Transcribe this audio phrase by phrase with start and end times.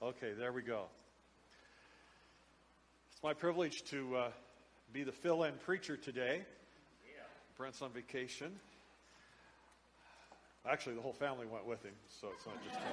[0.00, 0.84] Okay, there we go.
[3.10, 4.28] It's my privilege to uh,
[4.92, 6.42] be the fill in preacher today.
[7.56, 8.52] Brent's on vacation.
[10.70, 12.84] Actually, the whole family went with him, so it's not just him.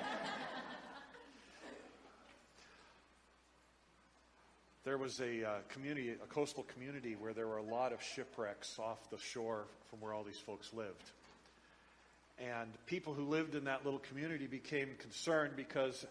[4.84, 8.80] there was a uh, community, a coastal community, where there were a lot of shipwrecks
[8.80, 11.12] off the shore from where all these folks lived.
[12.40, 16.03] And people who lived in that little community became concerned because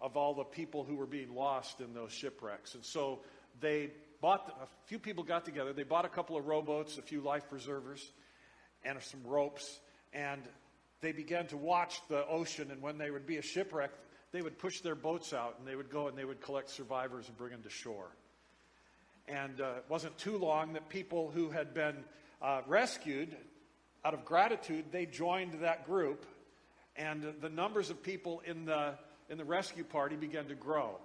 [0.00, 2.74] of all the people who were being lost in those shipwrecks.
[2.74, 3.20] And so
[3.60, 7.20] they bought, a few people got together, they bought a couple of rowboats, a few
[7.20, 8.12] life preservers,
[8.84, 9.80] and some ropes,
[10.12, 10.42] and
[11.00, 12.70] they began to watch the ocean.
[12.70, 13.90] And when there would be a shipwreck,
[14.32, 17.28] they would push their boats out and they would go and they would collect survivors
[17.28, 18.08] and bring them to shore.
[19.26, 21.96] And uh, it wasn't too long that people who had been
[22.40, 23.36] uh, rescued
[24.04, 26.24] out of gratitude, they joined that group,
[26.96, 28.94] and the numbers of people in the,
[29.28, 30.98] in the rescue party began to grow.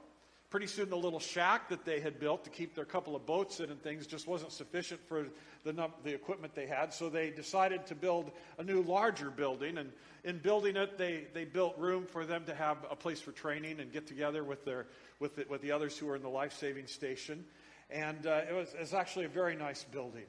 [0.49, 3.59] Pretty soon, the little shack that they had built to keep their couple of boats
[3.59, 5.25] in and things just wasn't sufficient for
[5.63, 8.29] the, the equipment they had, so they decided to build
[8.59, 9.79] a new, larger building.
[9.79, 9.91] And
[10.23, 13.79] in building it, they, they built room for them to have a place for training
[13.79, 14.85] and get together with, their,
[15.19, 17.43] with, the, with the others who were in the life saving station.
[17.89, 20.27] And uh, it, was, it was actually a very nice building.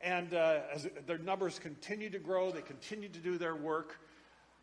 [0.00, 3.96] And uh, as their numbers continued to grow, they continued to do their work.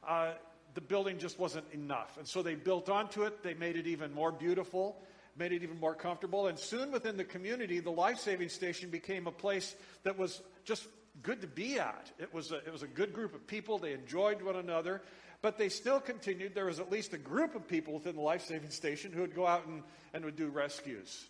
[0.05, 0.31] Uh,
[0.73, 2.17] the building just wasn't enough.
[2.17, 3.43] And so they built onto it.
[3.43, 5.01] They made it even more beautiful,
[5.37, 6.47] made it even more comfortable.
[6.47, 10.87] And soon within the community, the life saving station became a place that was just
[11.21, 12.11] good to be at.
[12.17, 13.77] It was, a, it was a good group of people.
[13.77, 15.01] They enjoyed one another.
[15.41, 16.55] But they still continued.
[16.55, 19.35] There was at least a group of people within the life saving station who would
[19.35, 19.83] go out and,
[20.13, 21.27] and would do rescues.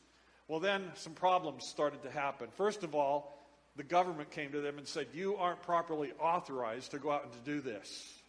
[0.47, 2.49] Well, then some problems started to happen.
[2.55, 3.39] First of all,
[3.75, 7.33] the government came to them and said, You aren't properly authorized to go out and
[7.33, 8.21] to do this.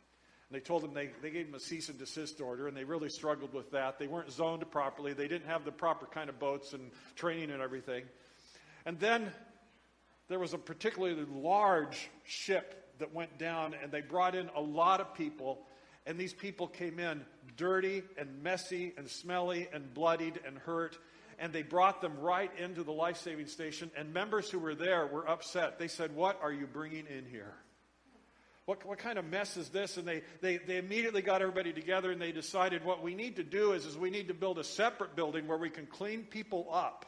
[0.49, 2.84] And they told them they, they gave them a cease and desist order, and they
[2.84, 3.99] really struggled with that.
[3.99, 7.62] They weren't zoned properly, they didn't have the proper kind of boats and training and
[7.62, 8.05] everything.
[8.87, 9.33] And then
[10.28, 15.00] there was a particularly large ship that went down, and they brought in a lot
[15.00, 15.66] of people.
[16.06, 17.25] And these people came in
[17.56, 20.99] dirty and messy and smelly and bloodied and hurt
[21.38, 23.91] and they brought them right into the life saving station.
[23.97, 25.78] And members who were there were upset.
[25.78, 27.54] They said, What are you bringing in here?
[28.66, 29.97] What, what kind of mess is this?
[29.98, 33.44] And they, they, they immediately got everybody together and they decided what we need to
[33.44, 36.69] do is, is we need to build a separate building where we can clean people
[36.72, 37.04] up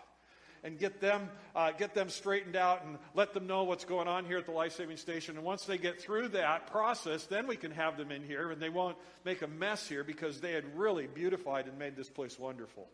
[0.62, 4.26] and get them, uh, get them straightened out and let them know what's going on
[4.26, 5.36] here at the life saving station.
[5.36, 8.60] And once they get through that process, then we can have them in here and
[8.60, 12.38] they won't make a mess here because they had really beautified and made this place
[12.38, 12.88] wonderful.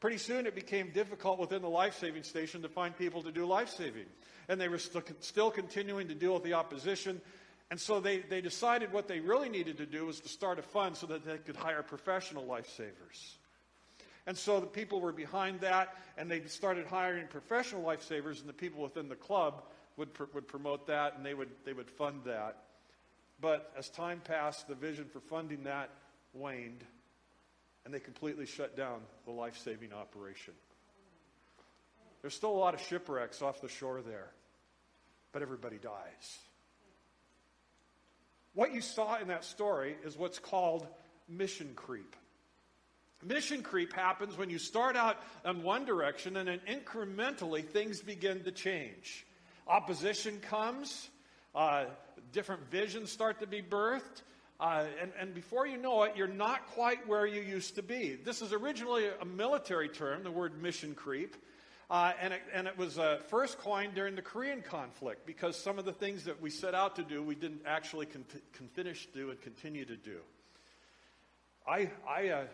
[0.00, 3.44] Pretty soon it became difficult within the life saving station to find people to do
[3.44, 4.06] life saving.
[4.48, 7.20] And they were st- still continuing to deal with the opposition.
[7.70, 10.62] And so they, they decided what they really needed to do was to start a
[10.62, 13.36] fund so that they could hire professional lifesavers.
[14.26, 18.52] And so the people were behind that, and they started hiring professional lifesavers, and the
[18.52, 19.62] people within the club
[19.96, 22.64] would, pr- would promote that, and they would, they would fund that.
[23.40, 25.90] But as time passed, the vision for funding that
[26.34, 26.84] waned
[27.84, 30.54] and they completely shut down the life saving operation.
[32.20, 34.30] There's still a lot of shipwrecks off the shore there,
[35.32, 36.38] but everybody dies.
[38.54, 40.86] What you saw in that story is what's called
[41.28, 42.16] mission creep.
[43.24, 48.42] Mission creep happens when you start out in one direction and then incrementally things begin
[48.44, 49.26] to change.
[49.68, 51.10] Opposition comes,
[51.54, 51.84] uh,
[52.32, 54.22] different visions start to be birthed,
[54.58, 58.14] uh, and, and before you know it, you're not quite where you used to be.
[58.14, 61.36] This is originally a military term, the word mission creep.
[61.90, 65.76] Uh, and, it, and, it, was uh, first coined during the Korean conflict because some
[65.76, 68.24] of the things that we set out to do, we didn't actually con-
[68.56, 70.18] con- finish to do and continue to do.
[71.66, 72.44] I, I, uh,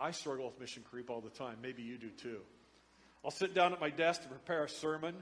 [0.00, 1.58] I struggle with mission creep all the time.
[1.62, 2.40] Maybe you do too.
[3.24, 5.14] I'll sit down at my desk to prepare a sermon,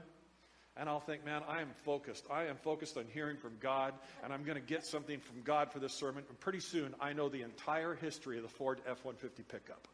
[0.75, 2.25] and I'll think, man, I am focused.
[2.31, 3.93] I am focused on hearing from God,
[4.23, 6.23] and I'm going to get something from God for this sermon.
[6.27, 9.87] And pretty soon, I know the entire history of the Ford F 150 pickup.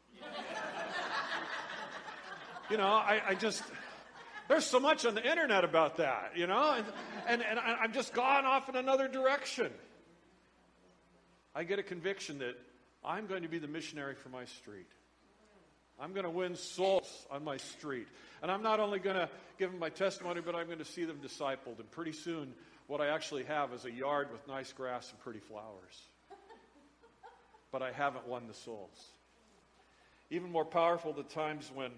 [2.69, 3.63] You know, I, I, just,
[4.47, 6.85] there's so much on the internet about that, you know, and,
[7.27, 9.71] and, and I'm just gone off in another direction.
[11.55, 12.55] I get a conviction that
[13.03, 14.87] I'm going to be the missionary for my street.
[15.99, 18.07] I'm going to win souls on my street.
[18.43, 21.05] And I'm not only going to give them my testimony, but I'm going to see
[21.05, 21.79] them discipled.
[21.79, 22.53] And pretty soon,
[22.85, 26.01] what I actually have is a yard with nice grass and pretty flowers.
[27.71, 28.97] But I haven't won the souls.
[30.29, 31.91] Even more powerful, the times when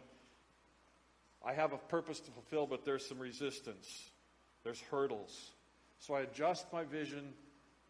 [1.46, 4.12] I have a purpose to fulfill, but there's some resistance,
[4.64, 5.52] there's hurdles.
[6.00, 7.34] So I adjust my vision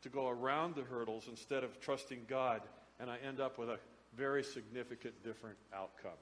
[0.02, 2.62] to go around the hurdles instead of trusting God,
[3.00, 3.80] and I end up with a
[4.16, 6.18] very significant different outcome.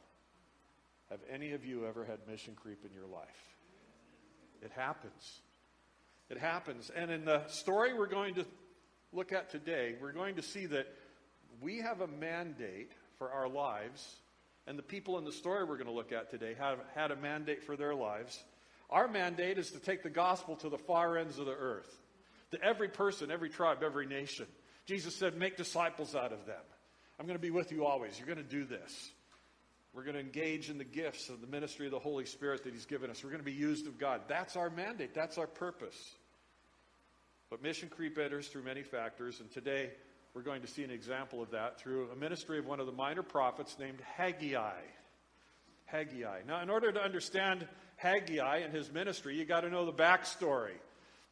[1.10, 3.56] Have any of you ever had mission creep in your life?
[4.62, 5.42] It happens.
[6.30, 6.92] It happens.
[6.96, 8.46] And in the story we're going to
[9.14, 10.88] look at today, we're going to see that
[11.62, 14.18] we have a mandate for our lives,
[14.68, 17.16] and the people in the story we're going to look at today have had a
[17.16, 18.44] mandate for their lives.
[18.90, 21.90] Our mandate is to take the gospel to the far ends of the earth,
[22.52, 24.46] to every person, every tribe, every nation.
[24.86, 26.62] Jesus said, Make disciples out of them.
[27.20, 28.18] I'm going to be with you always.
[28.18, 29.10] You're going to do this.
[29.94, 32.74] We're going to engage in the gifts of the ministry of the Holy Spirit that
[32.74, 33.24] He's given us.
[33.24, 34.22] We're going to be used of God.
[34.28, 36.16] That's our mandate, that's our purpose.
[37.50, 39.92] But mission creep enters through many factors, and today
[40.38, 42.92] we're going to see an example of that through a ministry of one of the
[42.92, 44.84] minor prophets named Haggai.
[45.86, 46.42] Haggai.
[46.48, 50.76] Now, in order to understand Haggai and his ministry, you got to know the backstory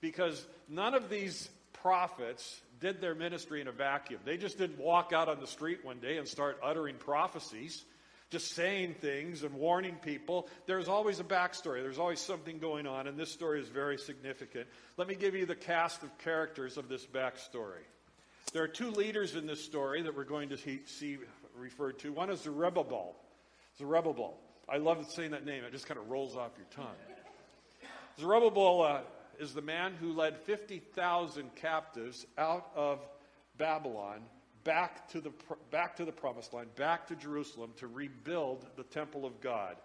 [0.01, 4.21] because none of these prophets did their ministry in a vacuum.
[4.25, 7.83] They just didn't walk out on the street one day and start uttering prophecies,
[8.31, 10.49] just saying things and warning people.
[10.65, 14.65] There's always a backstory, there's always something going on, and this story is very significant.
[14.97, 17.83] Let me give you the cast of characters of this backstory.
[18.53, 21.17] There are two leaders in this story that we're going to see
[21.57, 22.13] referred to.
[22.13, 23.15] One is Zerubbabel.
[23.77, 24.37] Zerubbabel.
[24.69, 25.63] I love saying that name.
[25.63, 26.95] It just kind of rolls off your tongue.
[28.19, 28.99] Zerubbabel uh,
[29.39, 32.99] is the man who led 50,000 captives out of
[33.57, 34.21] Babylon
[34.63, 35.31] back to the
[35.69, 39.75] back to the promised land, back to Jerusalem to rebuild the temple of God.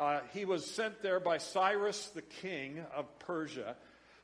[0.00, 3.76] Uh, he was sent there by Cyrus the king of Persia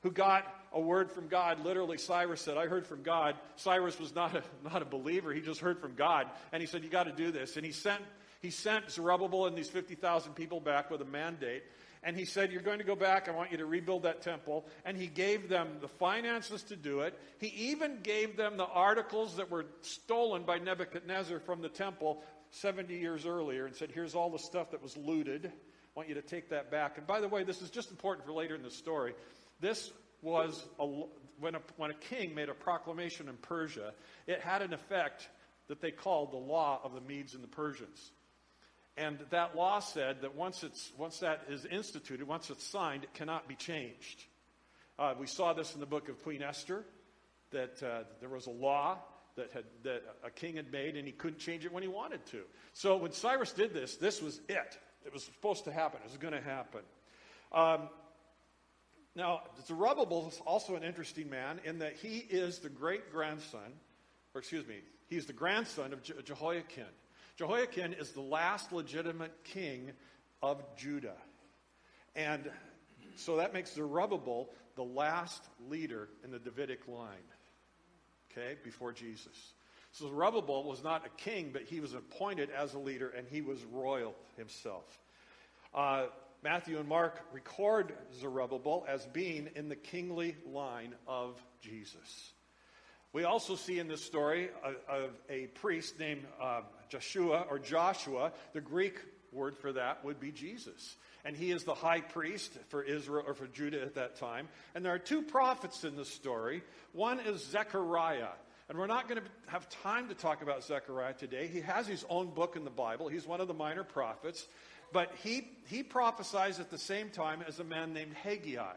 [0.02, 0.44] who got
[0.74, 1.64] a word from God.
[1.64, 3.36] Literally, Cyrus said, I heard from God.
[3.56, 5.32] Cyrus was not a, not a believer.
[5.32, 6.26] He just heard from God.
[6.52, 7.56] And he said, You got to do this.
[7.56, 8.02] And he sent,
[8.42, 11.62] he sent Zerubbabel and these 50,000 people back with a mandate.
[12.02, 13.28] And he said, You're going to go back.
[13.28, 14.66] I want you to rebuild that temple.
[14.84, 17.18] And he gave them the finances to do it.
[17.38, 22.94] He even gave them the articles that were stolen by Nebuchadnezzar from the temple 70
[22.94, 25.46] years earlier and said, Here's all the stuff that was looted.
[25.46, 25.50] I
[25.94, 26.98] want you to take that back.
[26.98, 29.14] And by the way, this is just important for later in the story.
[29.60, 29.92] This
[30.24, 30.86] was a,
[31.38, 33.92] when, a, when a king made a proclamation in Persia,
[34.26, 35.28] it had an effect
[35.68, 38.10] that they called the law of the Medes and the Persians.
[38.96, 43.12] And that law said that once, it's, once that is instituted, once it's signed, it
[43.12, 44.24] cannot be changed.
[44.98, 46.84] Uh, we saw this in the book of Queen Esther,
[47.50, 48.98] that uh, there was a law
[49.36, 52.24] that, had, that a king had made, and he couldn't change it when he wanted
[52.26, 52.42] to.
[52.72, 54.78] So when Cyrus did this, this was it.
[55.04, 56.00] It was supposed to happen.
[56.04, 56.80] It was going to happen.
[57.52, 57.88] Um,
[59.16, 63.72] now, Zerubbabel is also an interesting man in that he is the great grandson,
[64.34, 66.84] or excuse me, he's the grandson of Je- Jehoiakim.
[67.36, 69.92] Jehoiakim is the last legitimate king
[70.42, 71.16] of Judah.
[72.16, 72.50] And
[73.16, 77.14] so that makes Zerubbabel the last leader in the Davidic line,
[78.32, 79.52] okay, before Jesus.
[79.92, 83.42] So Zerubbabel was not a king, but he was appointed as a leader, and he
[83.42, 84.98] was royal himself.
[85.72, 86.06] Uh,
[86.44, 92.34] Matthew and Mark record Zerubbabel as being in the kingly line of Jesus.
[93.14, 94.50] We also see in this story
[94.86, 96.60] of a, priest named uh,
[96.90, 98.30] Joshua or Joshua.
[98.52, 98.98] The Greek
[99.32, 100.96] word for that would be Jesus.
[101.24, 104.48] And he is the high priest for Israel or for Judah at that time.
[104.74, 106.62] And there are two prophets in the story.
[106.92, 108.32] One is Zechariah.
[108.68, 111.46] And we're not going to have time to talk about Zechariah today.
[111.46, 113.08] He has his own book in the Bible.
[113.08, 114.46] He's one of the minor prophets.
[114.94, 118.76] But he, he prophesies at the same time as a man named Haggai.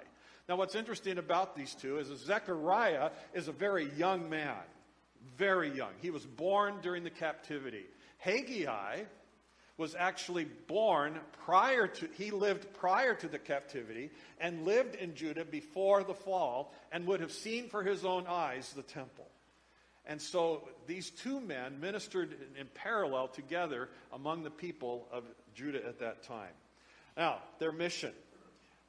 [0.50, 4.58] Now, what's interesting about these two is that Zechariah is a very young man.
[5.38, 5.92] Very young.
[6.02, 7.86] He was born during the captivity.
[8.18, 9.04] Haggai
[9.78, 14.10] was actually born prior to, he lived prior to the captivity
[14.42, 18.74] and lived in Judah before the fall and would have seen for his own eyes
[18.76, 19.28] the temple.
[20.08, 25.26] And so these two men ministered in parallel together among the people of
[25.58, 26.54] Judah at that time.
[27.18, 28.12] Now, their mission.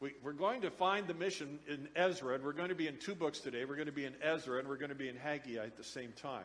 [0.00, 2.98] We, are going to find the mission in Ezra, and we're going to be in
[2.98, 3.64] two books today.
[3.64, 5.82] We're going to be in Ezra, and we're going to be in Haggai at the
[5.82, 6.44] same time.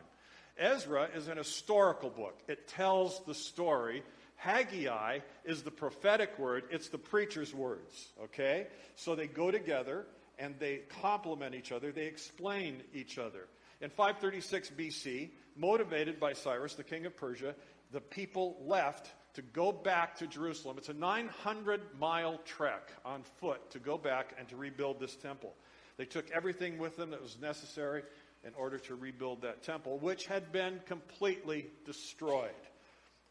[0.57, 4.01] Ezra is an historical book, it tells the story.
[4.37, 8.67] Haggai is the prophetic word, it's the preacher's words, okay?
[8.95, 10.05] So they go together
[10.39, 13.47] and they complement each other, they explain each other.
[13.81, 17.55] In 536 BC, motivated by Cyrus, the king of Persia,
[17.91, 20.77] the people left to go back to Jerusalem.
[20.77, 25.53] It's a 900 mile trek on foot to go back and to rebuild this temple.
[25.97, 28.03] They took everything with them that was necessary
[28.45, 32.51] in order to rebuild that temple, which had been completely destroyed.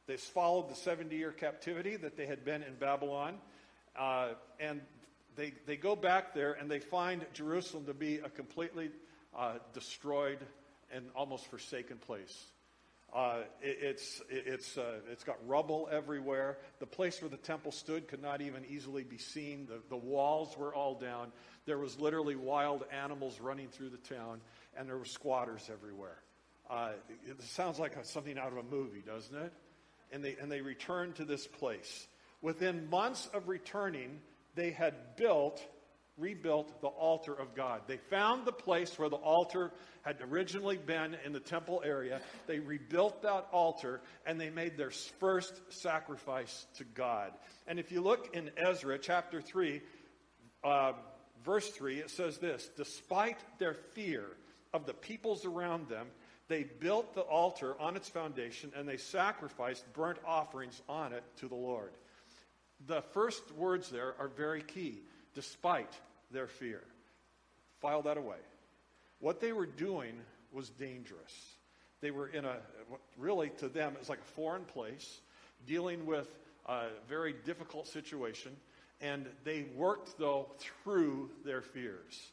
[0.06, 3.38] They followed the 70 year captivity that they had been in Babylon,
[3.96, 4.80] uh, and
[5.36, 8.90] they, they go back there and they find Jerusalem to be a completely
[9.36, 10.38] uh, destroyed
[10.92, 12.46] and almost forsaken place.
[13.14, 16.58] Uh, it, it's it, it's uh, it's got rubble everywhere.
[16.78, 19.66] The place where the temple stood could not even easily be seen.
[19.66, 21.30] The, the walls were all down.
[21.66, 24.40] There was literally wild animals running through the town,
[24.76, 26.16] and there were squatters everywhere.
[26.70, 26.92] Uh,
[27.26, 29.52] it, it sounds like something out of a movie, doesn't it?
[30.10, 32.06] And they and they returned to this place.
[32.40, 34.20] Within months of returning,
[34.54, 35.62] they had built
[36.18, 37.82] rebuilt the altar of God.
[37.86, 42.20] They found the place where the altar had originally been in the temple area.
[42.46, 47.32] They rebuilt that altar and they made their first sacrifice to God.
[47.66, 49.80] And if you look in Ezra chapter 3,
[50.64, 50.92] uh,
[51.44, 54.26] verse 3, it says this Despite their fear
[54.74, 56.08] of the peoples around them,
[56.48, 61.48] they built the altar on its foundation and they sacrificed burnt offerings on it to
[61.48, 61.92] the Lord.
[62.86, 65.02] The first words there are very key
[65.34, 65.92] despite
[66.30, 66.82] their fear.
[67.80, 68.38] File that away.
[69.20, 70.14] What they were doing
[70.52, 71.56] was dangerous.
[72.00, 72.56] They were in a,
[73.16, 75.20] really to them, it's like a foreign place,
[75.66, 76.28] dealing with
[76.66, 78.56] a very difficult situation,
[79.00, 82.30] and they worked, though, through their fears.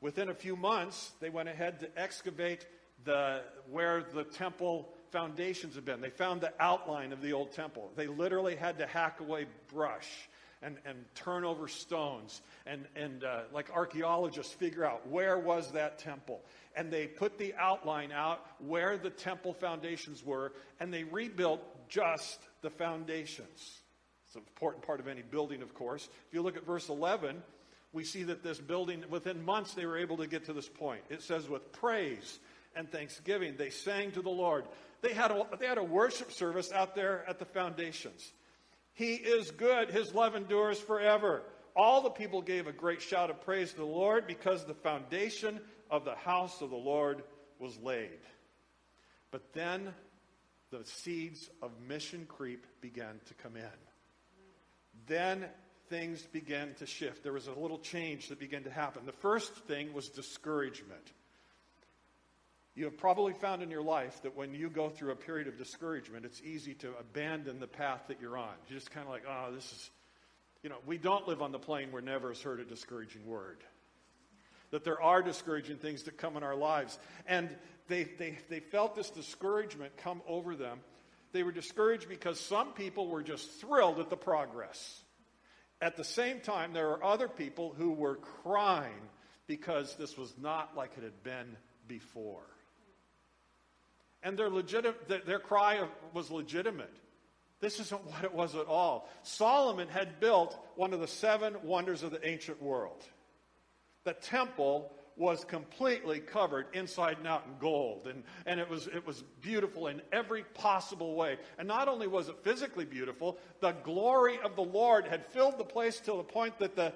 [0.00, 2.66] Within a few months, they went ahead to excavate
[3.04, 6.00] the, where the temple foundations had been.
[6.00, 7.90] They found the outline of the old temple.
[7.96, 10.28] They literally had to hack away brush
[10.62, 15.98] and, and turn over stones and, and uh, like archaeologists figure out where was that
[15.98, 16.40] temple.
[16.74, 22.38] And they put the outline out where the temple foundations were, and they rebuilt just
[22.62, 23.80] the foundations.
[24.26, 26.08] It's an important part of any building, of course.
[26.28, 27.42] If you look at verse 11,
[27.92, 31.02] we see that this building, within months, they were able to get to this point.
[31.08, 32.38] It says, with praise
[32.74, 34.64] and thanksgiving, they sang to the Lord.
[35.00, 38.32] They had a, they had a worship service out there at the foundations.
[38.96, 39.90] He is good.
[39.90, 41.42] His love endures forever.
[41.76, 45.60] All the people gave a great shout of praise to the Lord because the foundation
[45.90, 47.22] of the house of the Lord
[47.58, 48.18] was laid.
[49.30, 49.92] But then
[50.70, 53.68] the seeds of mission creep began to come in.
[55.06, 55.44] Then
[55.90, 57.22] things began to shift.
[57.22, 59.04] There was a little change that began to happen.
[59.04, 61.12] The first thing was discouragement.
[62.76, 65.56] You have probably found in your life that when you go through a period of
[65.56, 68.52] discouragement, it's easy to abandon the path that you're on.
[68.68, 69.90] You're just kind of like, oh, this is,
[70.62, 73.64] you know, we don't live on the plain where never has heard a discouraging word.
[74.72, 76.98] That there are discouraging things that come in our lives.
[77.26, 77.48] And
[77.88, 80.80] they, they, they felt this discouragement come over them.
[81.32, 85.02] They were discouraged because some people were just thrilled at the progress.
[85.80, 89.08] At the same time, there are other people who were crying
[89.46, 91.56] because this was not like it had been
[91.88, 92.42] before
[94.22, 94.50] and their,
[95.26, 96.92] their cry was legitimate.
[97.60, 99.08] This isn't what it was at all.
[99.22, 103.02] Solomon had built one of the seven wonders of the ancient world.
[104.04, 109.06] The temple was completely covered inside and out in gold, and, and it, was, it
[109.06, 111.38] was beautiful in every possible way.
[111.58, 115.64] And not only was it physically beautiful, the glory of the Lord had filled the
[115.64, 116.92] place to the point that the,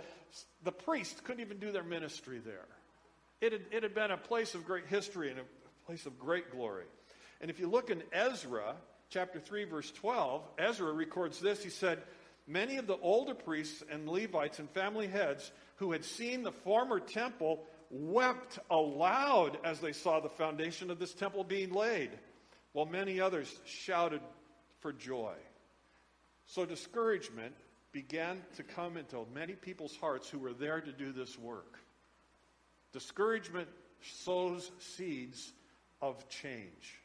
[0.64, 2.68] the priests couldn't even do their ministry there.
[3.40, 6.50] It had, it had been a place of great history and a place of great
[6.52, 6.84] glory.
[7.40, 8.76] And if you look in Ezra,
[9.08, 11.62] chapter 3, verse 12, Ezra records this.
[11.62, 12.02] He said,
[12.46, 16.98] Many of the older priests and Levites and family heads who had seen the former
[16.98, 22.10] temple wept aloud as they saw the foundation of this temple being laid,
[22.72, 24.20] while many others shouted
[24.80, 25.34] for joy.
[26.46, 27.54] So discouragement
[27.92, 31.78] began to come into many people's hearts who were there to do this work.
[32.92, 33.68] Discouragement
[34.00, 35.52] sows seeds
[36.00, 36.99] of change.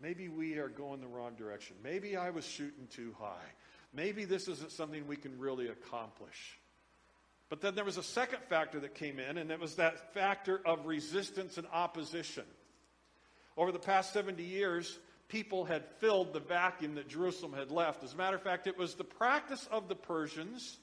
[0.00, 1.76] Maybe we are going the wrong direction.
[1.82, 3.52] Maybe I was shooting too high.
[3.92, 6.58] Maybe this isn't something we can really accomplish.
[7.48, 10.60] But then there was a second factor that came in, and it was that factor
[10.66, 12.44] of resistance and opposition.
[13.56, 14.98] Over the past 70 years,
[15.28, 18.02] people had filled the vacuum that Jerusalem had left.
[18.02, 20.78] As a matter of fact, it was the practice of the Persians.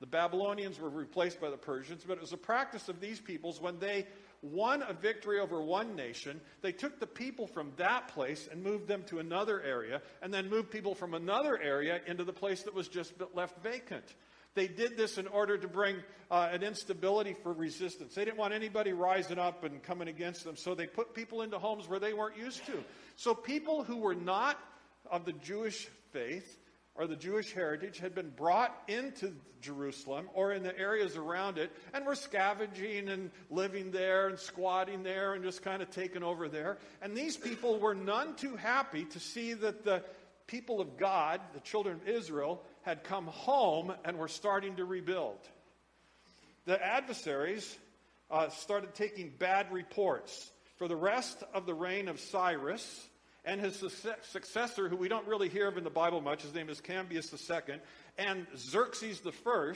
[0.00, 3.60] The Babylonians were replaced by the Persians, but it was a practice of these peoples
[3.60, 4.06] when they
[4.52, 8.88] won a victory over one nation, they took the people from that place and moved
[8.88, 12.74] them to another area, and then moved people from another area into the place that
[12.74, 14.04] was just left vacant.
[14.54, 15.96] They did this in order to bring
[16.30, 18.14] uh, an instability for resistance.
[18.14, 21.58] They didn't want anybody rising up and coming against them, so they put people into
[21.58, 22.82] homes where they weren't used to.
[23.16, 24.58] So people who were not
[25.10, 26.58] of the Jewish faith
[26.98, 31.70] or the Jewish heritage had been brought into Jerusalem or in the areas around it
[31.92, 36.48] and were scavenging and living there and squatting there and just kind of taking over
[36.48, 36.78] there.
[37.02, 40.02] And these people were none too happy to see that the
[40.46, 45.38] people of God, the children of Israel, had come home and were starting to rebuild.
[46.64, 47.78] The adversaries
[48.30, 50.50] uh, started taking bad reports.
[50.76, 53.08] For the rest of the reign of Cyrus,
[53.46, 53.82] and his
[54.22, 57.48] successor, who we don't really hear of in the Bible much, his name is Cambyses
[57.48, 57.76] II,
[58.18, 59.74] and Xerxes I,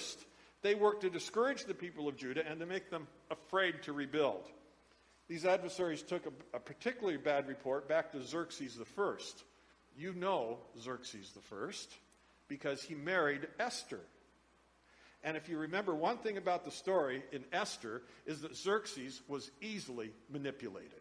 [0.62, 4.42] they worked to discourage the people of Judah and to make them afraid to rebuild.
[5.28, 9.12] These adversaries took a, a particularly bad report back to Xerxes I.
[9.96, 11.70] You know Xerxes I
[12.48, 14.00] because he married Esther.
[15.22, 19.52] And if you remember one thing about the story in Esther is that Xerxes was
[19.60, 20.99] easily manipulated.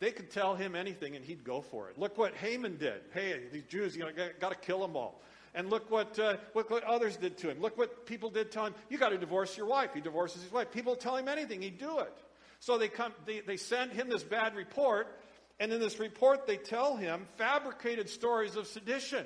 [0.00, 1.98] They could tell him anything and he'd go for it.
[1.98, 3.02] Look what Haman did.
[3.12, 4.10] Hey, these Jews, you know,
[4.40, 5.22] got to kill them all.
[5.54, 7.60] And look what, uh, look what others did to him.
[7.60, 8.74] Look what people did to him.
[8.90, 9.90] You got to divorce your wife.
[9.94, 10.72] He divorces his wife.
[10.72, 12.12] People tell him anything, he'd do it.
[12.58, 15.20] So they come, they, they send him this bad report,
[15.60, 19.24] and in this report they tell him fabricated stories of sedition.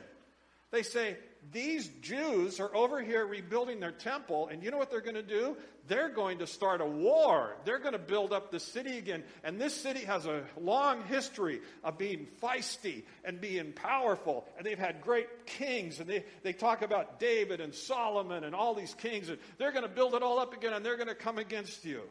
[0.70, 1.16] They say,
[1.50, 5.22] these Jews are over here rebuilding their temple, and you know what they're going to
[5.22, 5.56] do?
[5.86, 7.56] They're going to start a war.
[7.64, 9.24] They're going to build up the city again.
[9.42, 14.46] And this city has a long history of being feisty and being powerful.
[14.58, 18.74] And they've had great kings, and they, they talk about David and Solomon and all
[18.74, 21.14] these kings, and they're going to build it all up again, and they're going to
[21.14, 22.02] come against you.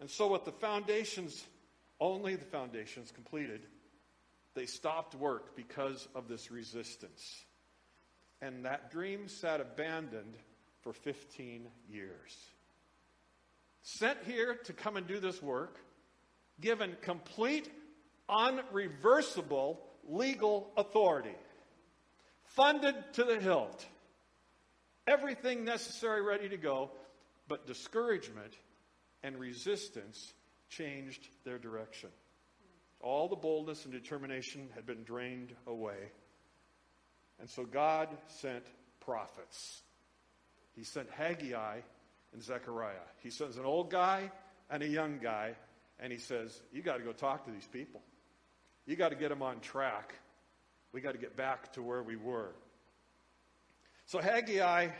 [0.00, 1.44] And so, with the foundations,
[1.98, 3.66] only the foundations completed,
[4.54, 7.44] they stopped work because of this resistance
[8.42, 10.34] and that dream sat abandoned
[10.82, 12.36] for 15 years.
[13.82, 15.78] Sent here to come and do this work,
[16.60, 17.70] given complete,
[18.28, 19.78] unreversible
[20.08, 21.36] legal authority,
[22.42, 23.86] funded to the hilt,
[25.06, 26.90] everything necessary ready to go,
[27.46, 28.52] but discouragement
[29.22, 30.32] and resistance
[30.68, 32.10] changed their direction.
[33.00, 36.10] All the boldness and determination had been drained away.
[37.42, 38.64] And so God sent
[39.00, 39.82] prophets.
[40.76, 41.80] He sent Haggai
[42.32, 42.94] and Zechariah.
[43.18, 44.30] He sends an old guy
[44.70, 45.56] and a young guy,
[45.98, 48.00] and he says, You got to go talk to these people.
[48.86, 50.14] You got to get them on track.
[50.92, 52.52] We got to get back to where we were.
[54.06, 54.90] So Haggai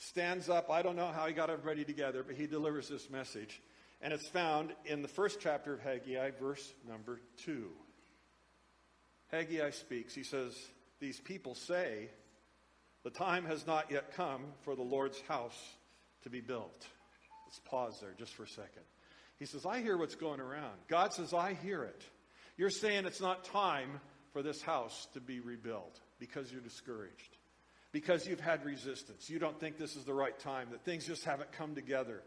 [0.00, 0.70] stands up.
[0.70, 3.62] I don't know how he got everybody together, but he delivers this message.
[4.02, 7.68] And it's found in the first chapter of Haggai, verse number 2.
[9.30, 10.12] Haggai speaks.
[10.12, 10.56] He says,
[11.00, 12.08] these people say,
[13.04, 15.58] the time has not yet come for the Lord's house
[16.22, 16.86] to be built.
[17.46, 18.82] Let's pause there just for a second.
[19.38, 20.74] He says, I hear what's going around.
[20.88, 22.02] God says, I hear it.
[22.56, 24.00] You're saying it's not time
[24.32, 27.36] for this house to be rebuilt because you're discouraged,
[27.92, 29.30] because you've had resistance.
[29.30, 32.22] You don't think this is the right time, that things just haven't come together.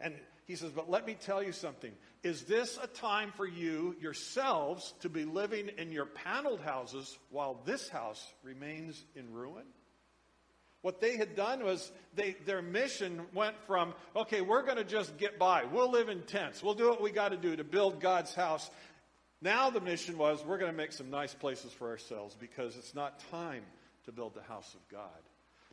[0.00, 0.14] And
[0.46, 1.92] he says, But let me tell you something.
[2.22, 7.60] Is this a time for you yourselves to be living in your paneled houses while
[7.64, 9.64] this house remains in ruin?
[10.82, 15.16] What they had done was they, their mission went from, okay, we're going to just
[15.16, 15.64] get by.
[15.64, 16.62] We'll live in tents.
[16.62, 18.70] We'll do what we got to do to build God's house.
[19.40, 22.94] Now the mission was, we're going to make some nice places for ourselves because it's
[22.94, 23.62] not time
[24.04, 25.08] to build the house of God.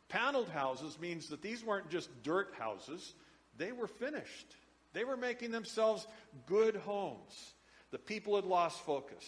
[0.08, 3.14] Paneled houses means that these weren't just dirt houses,
[3.56, 4.46] they were finished.
[4.92, 6.06] They were making themselves
[6.46, 7.52] good homes.
[7.90, 9.24] The people had lost focus.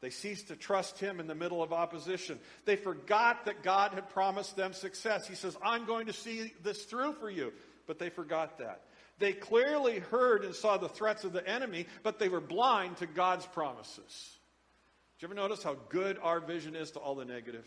[0.00, 2.38] They ceased to trust him in the middle of opposition.
[2.66, 5.26] They forgot that God had promised them success.
[5.26, 7.52] He says, I'm going to see this through for you.
[7.86, 8.82] But they forgot that.
[9.18, 13.06] They clearly heard and saw the threats of the enemy, but they were blind to
[13.06, 14.38] God's promises.
[15.18, 17.66] Did you ever notice how good our vision is to all the negative?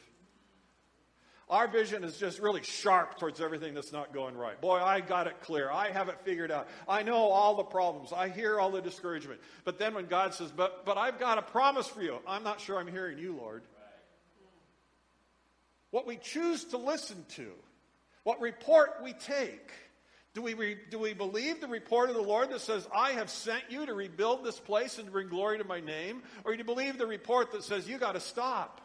[1.50, 4.60] Our vision is just really sharp towards everything that's not going right.
[4.60, 5.72] Boy, I got it clear.
[5.72, 6.68] I have it figured out.
[6.90, 8.12] I know all the problems.
[8.12, 9.40] I hear all the discouragement.
[9.64, 12.60] But then when God says, but, but I've got a promise for you, I'm not
[12.60, 13.64] sure I'm hearing you, Lord.
[15.92, 17.48] What we choose to listen to,
[18.24, 19.72] what report we take.
[20.34, 23.30] Do we, re, do we believe the report of the Lord that says, I have
[23.30, 26.24] sent you to rebuild this place and to bring glory to my name?
[26.44, 28.82] Or do you believe the report that says, you got to stop?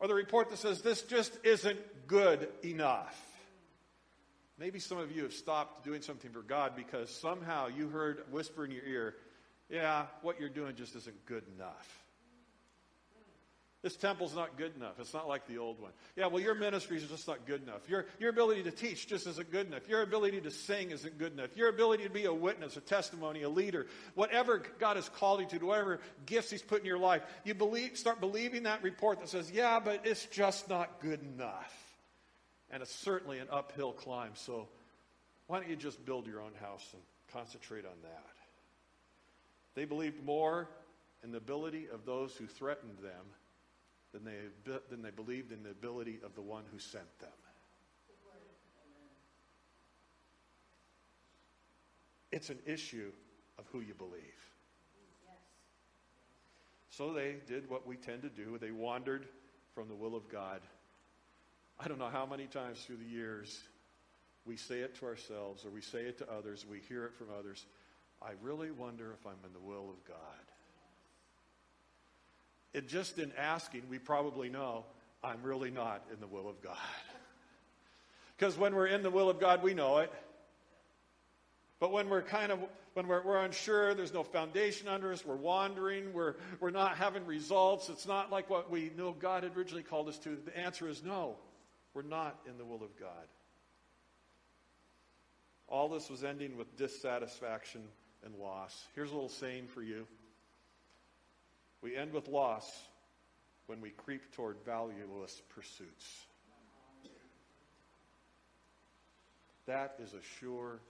[0.00, 3.20] Or the report that says this just isn't good enough.
[4.58, 8.64] Maybe some of you have stopped doing something for God because somehow you heard whisper
[8.64, 9.14] in your ear,
[9.68, 12.02] yeah, what you're doing just isn't good enough.
[13.80, 14.98] This temple's not good enough.
[14.98, 15.92] It's not like the old one.
[16.16, 17.88] Yeah, well, your ministry is just not good enough.
[17.88, 19.88] Your, your ability to teach just isn't good enough.
[19.88, 21.56] Your ability to sing isn't good enough.
[21.56, 23.86] Your ability to be a witness, a testimony, a leader,
[24.16, 27.96] whatever God has called you to, whatever gifts He's put in your life, you believe,
[27.96, 31.72] start believing that report that says, yeah, but it's just not good enough.
[32.72, 34.32] And it's certainly an uphill climb.
[34.34, 34.66] So
[35.46, 38.24] why don't you just build your own house and concentrate on that?
[39.76, 40.68] They believed more
[41.22, 43.24] in the ability of those who threatened them
[44.12, 44.36] than they,
[44.90, 47.30] than they believed in the ability of the one who sent them.
[52.30, 53.10] It's an issue
[53.58, 54.22] of who you believe.
[56.90, 58.58] So they did what we tend to do.
[58.58, 59.26] They wandered
[59.74, 60.60] from the will of God.
[61.78, 63.62] I don't know how many times through the years
[64.44, 67.28] we say it to ourselves or we say it to others, we hear it from
[67.38, 67.66] others.
[68.20, 70.47] I really wonder if I'm in the will of God.
[72.74, 74.84] And just in asking, we probably know
[75.22, 76.76] I'm really not in the will of God.
[78.36, 80.12] Because when we're in the will of God, we know it.
[81.80, 82.60] But when we're kind of
[82.94, 87.24] when we're, we're, unsure, there's no foundation under us, we're wandering, we're, we're not having
[87.26, 90.88] results, it's not like what we know God had originally called us to, the answer
[90.88, 91.36] is no.
[91.94, 93.28] We're not in the will of God.
[95.68, 97.82] All this was ending with dissatisfaction
[98.24, 98.88] and loss.
[98.96, 100.04] Here's a little saying for you.
[101.82, 102.68] We end with loss
[103.66, 106.26] when we creep toward valueless pursuits.
[109.66, 110.80] That is as sure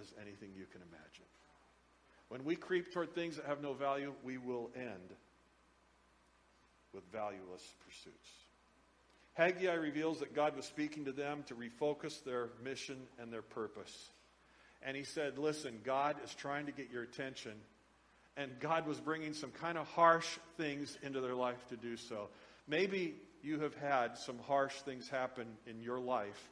[0.00, 1.26] as anything you can imagine.
[2.28, 5.14] When we creep toward things that have no value, we will end
[6.92, 8.28] with valueless pursuits.
[9.34, 14.10] Haggai reveals that God was speaking to them to refocus their mission and their purpose.
[14.82, 17.52] And he said, Listen, God is trying to get your attention.
[18.36, 22.28] And God was bringing some kind of harsh things into their life to do so.
[22.66, 26.50] Maybe you have had some harsh things happen in your life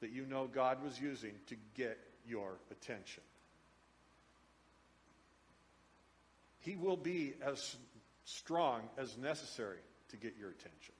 [0.00, 3.22] that you know God was using to get your attention.
[6.60, 7.76] He will be as
[8.24, 9.78] strong as necessary
[10.10, 10.94] to get your attention.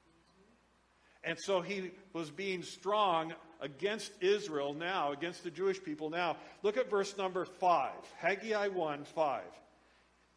[1.23, 6.37] And so he was being strong against Israel now, against the Jewish people now.
[6.63, 9.43] Look at verse number 5, Haggai 1 5.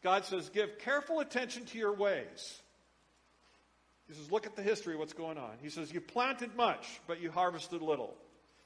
[0.04, 2.60] God says, Give careful attention to your ways.
[4.06, 5.52] He says, Look at the history of what's going on.
[5.62, 8.14] He says, You planted much, but you harvested little.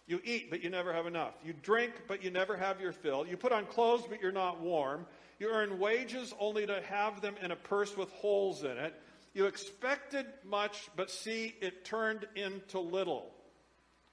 [0.08, 1.34] You eat, but you never have enough.
[1.44, 3.26] You drink, but you never have your fill.
[3.26, 5.06] You put on clothes, but you're not warm.
[5.38, 8.94] You earn wages only to have them in a purse with holes in it.
[9.34, 13.30] You expected much, but see, it turned into little.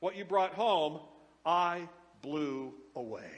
[0.02, 1.00] What you brought home,
[1.46, 1.88] I
[2.22, 3.32] blew away.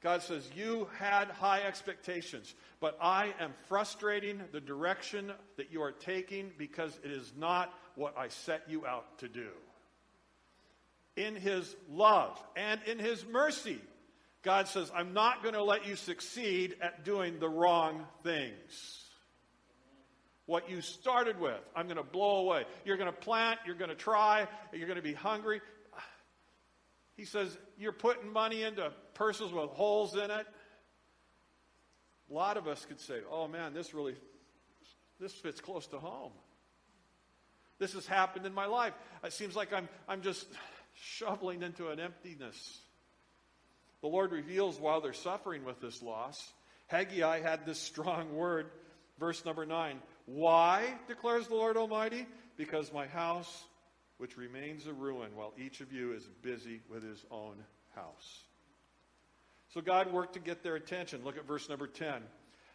[0.00, 5.92] God says, You had high expectations, but I am frustrating the direction that you are
[5.92, 9.48] taking because it is not what I set you out to do
[11.18, 13.80] in his love and in his mercy,
[14.42, 19.04] God says, I'm not going to let you succeed at doing the wrong things.
[20.46, 22.64] What you started with, I'm going to blow away.
[22.84, 25.60] You're going to plant, you're going to try, you're going to be hungry.
[27.16, 30.46] He says, You're putting money into purses with holes in it.
[32.30, 34.14] A lot of us could say, Oh man, this really
[35.20, 36.32] this fits close to home.
[37.78, 38.94] This has happened in my life.
[39.24, 40.46] It seems like I'm I'm just
[40.94, 42.78] shoveling into an emptiness.
[44.00, 46.52] The Lord reveals while they're suffering with this loss.
[46.86, 48.70] Haggai had this strong word,
[49.18, 49.98] verse number 9.
[50.26, 52.26] Why, declares the Lord Almighty?
[52.56, 53.64] Because my house,
[54.18, 57.56] which remains a ruin, while each of you is busy with his own
[57.94, 58.47] house.
[59.78, 61.20] So God worked to get their attention.
[61.22, 62.22] Look at verse number 10.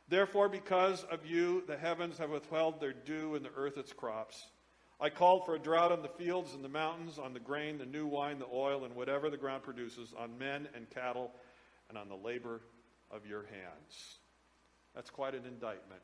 [0.08, 4.48] Therefore, because of you, the heavens have withheld their dew and the earth its crops.
[5.02, 7.86] I called for a drought on the fields and the mountains, on the grain, the
[7.86, 11.32] new wine, the oil, and whatever the ground produces, on men and cattle,
[11.90, 12.62] and on the labor
[13.12, 14.20] of your hands.
[14.96, 16.00] That's quite an indictment.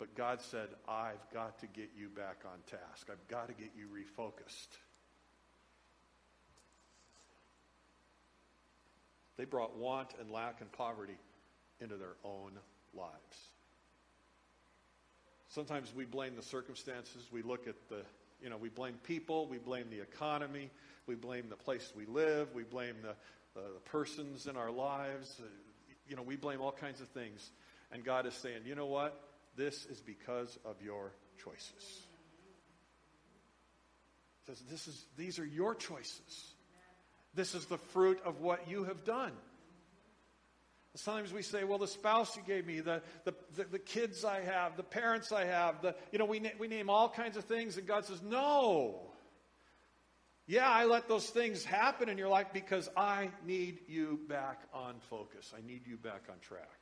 [0.00, 3.08] But God said, I've got to get you back on task.
[3.08, 4.76] I've got to get you refocused.
[9.40, 11.16] They brought want and lack and poverty
[11.80, 12.52] into their own
[12.92, 13.38] lives.
[15.48, 17.26] Sometimes we blame the circumstances.
[17.32, 18.02] We look at the,
[18.42, 19.46] you know, we blame people.
[19.46, 20.68] We blame the economy.
[21.06, 22.48] We blame the place we live.
[22.54, 23.12] We blame the,
[23.58, 25.40] uh, the persons in our lives.
[25.40, 25.46] Uh,
[26.06, 27.50] you know, we blame all kinds of things.
[27.92, 29.18] And God is saying, you know what?
[29.56, 32.02] This is because of your choices.
[34.44, 36.52] He says, this is, these are your choices.
[37.34, 39.32] This is the fruit of what you have done.
[40.96, 44.40] Sometimes we say, well, the spouse you gave me, the, the, the, the, kids I
[44.40, 47.44] have, the parents I have, the, you know, we, na- we name all kinds of
[47.44, 49.12] things, and God says, no.
[50.48, 54.96] Yeah, I let those things happen in your life because I need you back on
[55.08, 55.52] focus.
[55.56, 56.80] I need you back on track.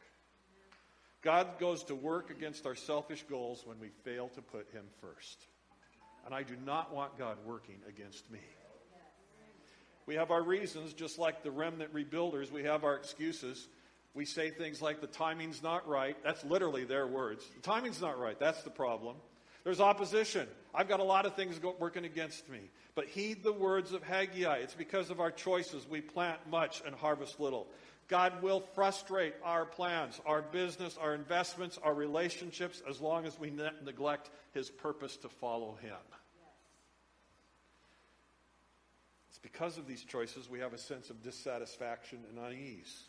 [1.20, 5.38] God goes to work against our selfish goals when we fail to put Him first.
[6.24, 8.40] And I do not want God working against me.
[10.09, 13.68] We have our reasons, just like the remnant rebuilders, we have our excuses.
[14.14, 16.16] We say things like, the timing's not right.
[16.25, 17.44] That's literally their words.
[17.57, 18.40] The timing's not right.
[18.40, 19.16] That's the problem.
[19.64, 20.49] There's opposition.
[20.75, 22.71] I've got a lot of things go- working against me.
[22.94, 24.57] But heed the words of Haggai.
[24.57, 27.66] It's because of our choices we plant much and harvest little.
[28.09, 33.51] God will frustrate our plans, our business, our investments, our relationships, as long as we
[33.51, 35.99] ne- neglect His purpose to follow Him.
[39.38, 43.05] It's because of these choices we have a sense of dissatisfaction and unease.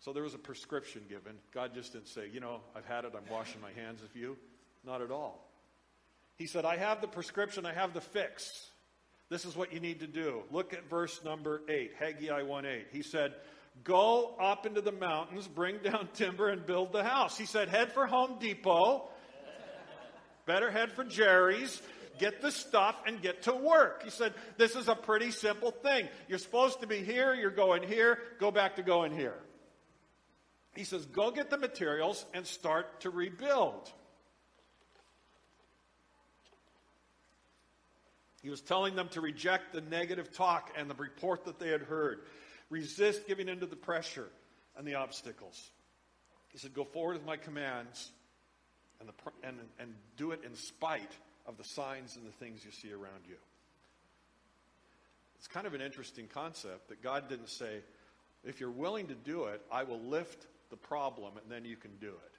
[0.00, 1.34] So there was a prescription given.
[1.52, 4.36] God just didn't say, you know, I've had it, I'm washing my hands of you.
[4.84, 5.50] Not at all.
[6.36, 8.70] He said, I have the prescription, I have the fix.
[9.30, 10.42] This is what you need to do.
[10.50, 12.86] Look at verse number 8, Haggai 1 8.
[12.92, 13.34] He said,
[13.82, 17.38] Go up into the mountains, bring down timber, and build the house.
[17.38, 19.08] He said, Head for Home Depot.
[20.46, 21.82] Better head for Jerry's.
[22.18, 24.02] Get the stuff and get to work.
[24.02, 26.08] He said, This is a pretty simple thing.
[26.28, 29.38] You're supposed to be here, you're going here, go back to going here.
[30.74, 33.90] He says, Go get the materials and start to rebuild.
[38.42, 41.82] He was telling them to reject the negative talk and the report that they had
[41.82, 42.20] heard,
[42.70, 44.28] resist giving in to the pressure
[44.76, 45.70] and the obstacles.
[46.48, 48.10] He said, Go forward with my commands
[49.00, 51.12] and, the, and, and do it in spite
[51.48, 53.36] of the signs and the things you see around you.
[55.38, 57.80] It's kind of an interesting concept that God didn't say,
[58.44, 61.92] if you're willing to do it, I will lift the problem and then you can
[62.00, 62.38] do it.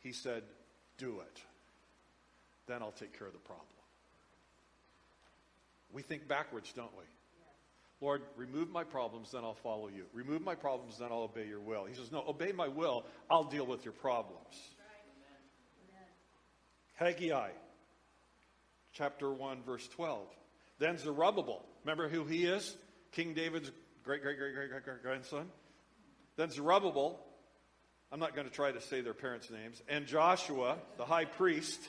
[0.00, 0.44] He said,
[0.98, 1.40] do it.
[2.66, 3.66] Then I'll take care of the problem.
[5.92, 7.04] We think backwards, don't we?
[8.00, 10.04] Lord, remove my problems, then I'll follow you.
[10.12, 11.84] Remove my problems, then I'll obey your will.
[11.84, 14.73] He says, No, obey my will, I'll deal with your problems.
[16.94, 17.50] Haggai,
[18.92, 20.26] chapter 1, verse 12.
[20.78, 22.76] Then Zerubbabel, remember who he is?
[23.12, 23.70] King David's
[24.04, 25.48] great, great, great, great, great, great grandson.
[26.36, 27.18] Then Zerubbabel,
[28.12, 31.80] I'm not going to try to say their parents' names, and Joshua, the high priest,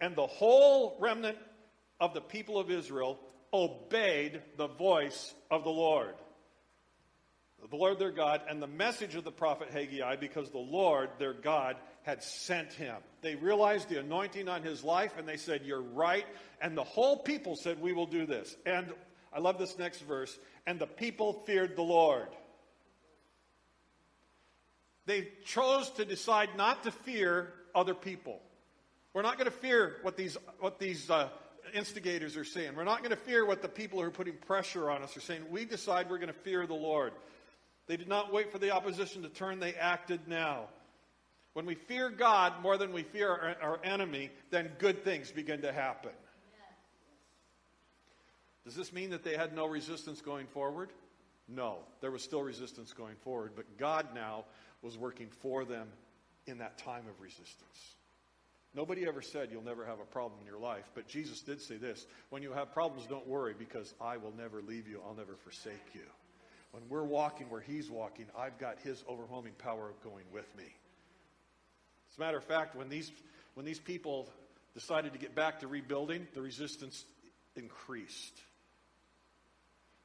[0.00, 1.38] and the whole remnant
[1.98, 3.18] of the people of Israel
[3.52, 6.14] obeyed the voice of the Lord.
[7.70, 11.34] The Lord their God and the message of the prophet Haggai because the Lord their
[11.34, 11.76] God
[12.08, 12.96] had sent him.
[13.20, 16.24] They realized the anointing on his life and they said, You're right.
[16.58, 18.56] And the whole people said, We will do this.
[18.64, 18.86] And
[19.30, 20.38] I love this next verse.
[20.66, 22.28] And the people feared the Lord.
[25.04, 28.40] They chose to decide not to fear other people.
[29.12, 31.28] We're not going to fear what these, what these uh,
[31.74, 32.74] instigators are saying.
[32.74, 35.20] We're not going to fear what the people who are putting pressure on us are
[35.20, 35.42] saying.
[35.50, 37.12] We decide we're going to fear the Lord.
[37.86, 40.68] They did not wait for the opposition to turn, they acted now.
[41.58, 45.62] When we fear God more than we fear our, our enemy, then good things begin
[45.62, 46.12] to happen.
[48.64, 50.90] Does this mean that they had no resistance going forward?
[51.48, 54.44] No, there was still resistance going forward, but God now
[54.82, 55.88] was working for them
[56.46, 57.96] in that time of resistance.
[58.72, 61.76] Nobody ever said you'll never have a problem in your life, but Jesus did say
[61.76, 65.34] this when you have problems, don't worry because I will never leave you, I'll never
[65.34, 66.06] forsake you.
[66.70, 70.76] When we're walking where He's walking, I've got His overwhelming power going with me.
[72.18, 73.12] As a matter of fact, when these,
[73.54, 74.28] when these people
[74.74, 77.04] decided to get back to rebuilding, the resistance
[77.54, 78.36] increased.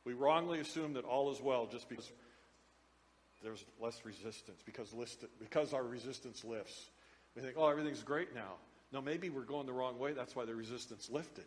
[0.05, 2.11] We wrongly assume that all is well just because
[3.41, 6.85] there's less resistance, because, list, because our resistance lifts.
[7.35, 8.57] We think, oh, everything's great now.
[8.91, 10.13] No, maybe we're going the wrong way.
[10.13, 11.45] That's why the resistance lifted.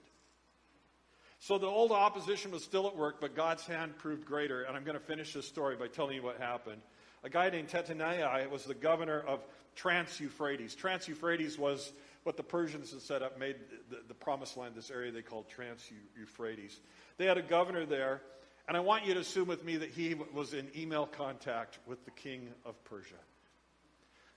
[1.38, 4.62] So the old opposition was still at work, but God's hand proved greater.
[4.62, 6.82] And I'm going to finish this story by telling you what happened.
[7.26, 9.40] A guy named Tattenai was the governor of
[9.74, 10.76] Trans Euphrates.
[10.76, 13.56] Trans Euphrates was what the Persians had set up, made
[13.90, 15.82] the, the promised land, this area they called Trans
[16.16, 16.78] Euphrates.
[17.16, 18.22] They had a governor there,
[18.68, 22.04] and I want you to assume with me that he was in email contact with
[22.04, 23.14] the king of Persia.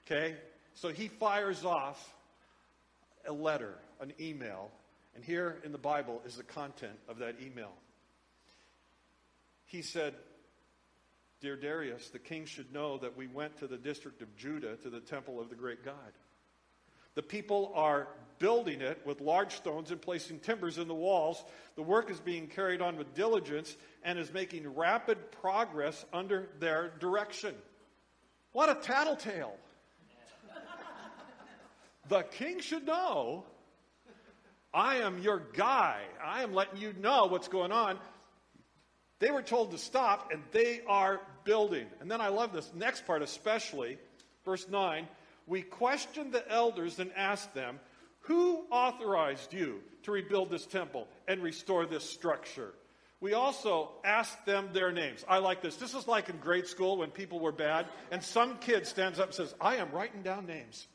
[0.08, 0.36] Okay?
[0.74, 2.16] So he fires off
[3.28, 4.72] a letter, an email,
[5.14, 7.74] and here in the Bible is the content of that email.
[9.68, 10.16] He said,
[11.42, 14.90] Dear Darius, the king should know that we went to the district of Judah to
[14.90, 15.96] the temple of the great God.
[17.16, 18.08] The people are
[18.40, 21.44] building it with large stones and placing timbers in the walls.
[21.76, 26.92] The work is being carried on with diligence and is making rapid progress under their
[27.00, 27.56] direction.
[28.52, 29.56] What a tattletale!
[32.10, 33.46] The king should know
[34.74, 36.02] I am your guy.
[36.24, 37.98] I am letting you know what's going on.
[39.20, 41.88] They were told to stop, and they are building.
[42.00, 43.98] And then I love this next part, especially,
[44.46, 45.08] verse 9.
[45.48, 47.80] We questioned the elders and asked them,
[48.22, 52.74] Who authorized you to rebuild this temple and restore this structure?
[53.22, 55.26] We also asked them their names.
[55.28, 55.76] I like this.
[55.76, 59.28] This is like in grade school when people were bad, and some kid stands up
[59.28, 60.88] and says, I am writing down names.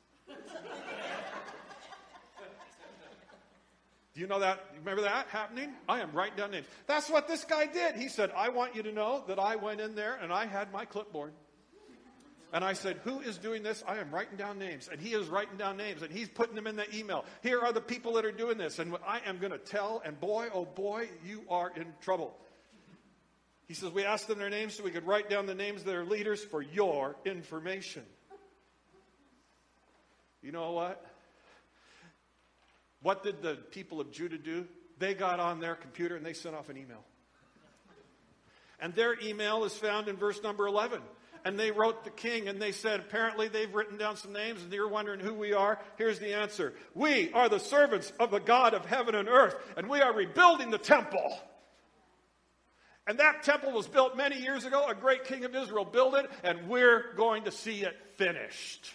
[4.15, 4.65] Do you know that?
[4.79, 5.73] Remember that happening?
[5.89, 6.67] I am writing down names.
[6.87, 7.97] That's what this guy did.
[7.97, 10.73] He said, I want you to know that I went in there and I had
[10.73, 11.33] my clipboard.
[12.53, 13.83] And I said, Who is doing this?
[13.89, 14.89] I am writing down names.
[14.91, 17.25] And he is writing down names and he's putting them in the email.
[17.43, 18.79] Here are the people that are doing this.
[18.79, 22.37] And I am going to tell, and boy, oh boy, you are in trouble.
[23.67, 25.87] He says, We asked them their names so we could write down the names of
[25.87, 28.05] their leaders for your information.
[30.41, 31.05] You know what?
[33.05, 34.67] What did the people of Judah do?
[34.99, 37.05] They got on their computer and they sent off an email.
[38.81, 41.03] And their email is found in verse number 11.
[41.45, 44.73] And they wrote the king and they said, apparently they've written down some names and
[44.73, 45.79] you're wondering who we are.
[45.99, 46.73] Here's the answer.
[46.95, 50.71] We are the servants of the God of heaven and earth and we are rebuilding
[50.71, 51.39] the temple.
[53.07, 54.87] And that temple was built many years ago.
[54.89, 58.95] A great king of Israel built it and we're going to see it finished.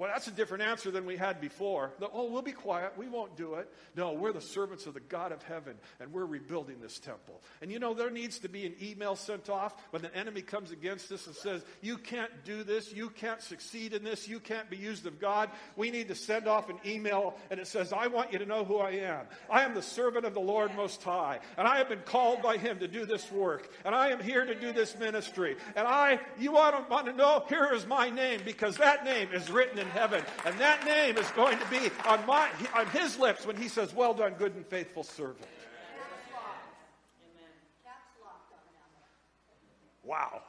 [0.00, 1.92] Well, that's a different answer than we had before.
[1.98, 2.94] The, oh, we'll be quiet.
[2.96, 3.70] We won't do it.
[3.94, 7.42] No, we're the servants of the God of heaven, and we're rebuilding this temple.
[7.60, 10.70] And you know, there needs to be an email sent off when the enemy comes
[10.70, 12.94] against us and says, You can't do this.
[12.94, 14.26] You can't succeed in this.
[14.26, 15.50] You can't be used of God.
[15.76, 18.64] We need to send off an email, and it says, I want you to know
[18.64, 19.26] who I am.
[19.50, 22.56] I am the servant of the Lord Most High, and I have been called by
[22.56, 25.56] Him to do this work, and I am here to do this ministry.
[25.76, 29.28] And I, you want to, want to know, here is my name, because that name
[29.34, 30.22] is written in heaven.
[30.44, 33.94] And that name is going to be on, my, on his lips when he says,
[33.94, 35.46] Well done, good and faithful servant.
[40.02, 40.42] Wow.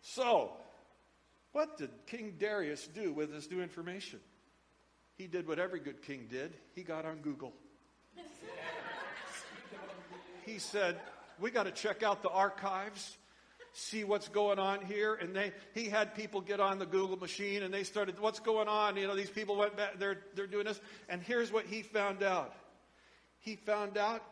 [0.00, 0.52] So,
[1.52, 4.20] what did King Darius do with this new information?
[5.16, 6.54] He did what every good king did.
[6.74, 7.52] He got on Google.
[10.46, 10.98] he said,
[11.38, 13.18] We got to check out the archives
[13.72, 15.14] see what's going on here.
[15.14, 18.68] And they, he had people get on the Google machine and they started, what's going
[18.68, 18.96] on?
[18.96, 20.80] You know, these people went back, they're, they're doing this.
[21.08, 22.54] And here's what he found out.
[23.40, 24.22] He found out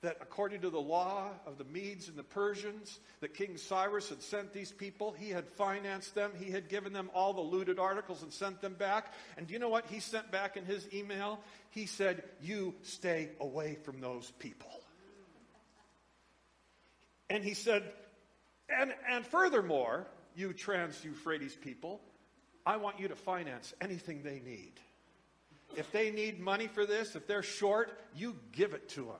[0.00, 4.22] that according to the law of the Medes and the Persians, that King Cyrus had
[4.22, 5.12] sent these people.
[5.18, 6.30] He had financed them.
[6.38, 9.12] He had given them all the looted articles and sent them back.
[9.36, 11.40] And do you know what he sent back in his email?
[11.70, 14.70] He said, You stay away from those people.
[17.28, 17.82] And he said,
[18.68, 22.00] and, and furthermore, you trans Euphrates people,
[22.64, 24.72] I want you to finance anything they need.
[25.76, 29.16] If they need money for this, if they're short, you give it to them.